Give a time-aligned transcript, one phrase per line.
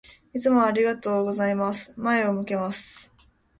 [0.33, 1.93] いつもありがとうございます。
[1.95, 3.11] 前を向けます。